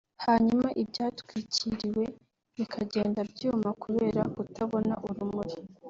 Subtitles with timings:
[0.25, 2.05] hanyuma ibyatwikiriwe
[2.55, 5.55] bikagenda byuma kubera kutabona urumuri